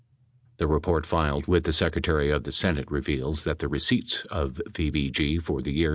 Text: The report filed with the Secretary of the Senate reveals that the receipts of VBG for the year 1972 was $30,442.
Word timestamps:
The 0.57 0.65
report 0.65 1.05
filed 1.05 1.45
with 1.45 1.63
the 1.63 1.71
Secretary 1.71 2.31
of 2.31 2.43
the 2.43 2.51
Senate 2.51 2.89
reveals 2.89 3.43
that 3.43 3.59
the 3.59 3.67
receipts 3.67 4.23
of 4.31 4.59
VBG 4.71 5.39
for 5.43 5.61
the 5.61 5.69
year 5.71 5.89
1972 5.89 5.89
was 5.89 5.89
$30,442. 5.89 5.89